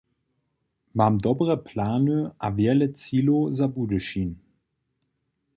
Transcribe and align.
Mam 0.97 1.15
dobre 1.25 1.55
plany 1.67 2.09
a 2.45 2.47
wjele 2.55 2.87
cilow 2.99 3.43
za 3.57 3.65
Budyšin. 3.73 4.31